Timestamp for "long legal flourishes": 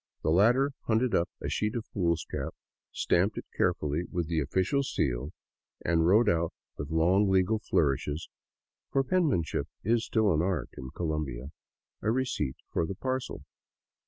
6.89-8.27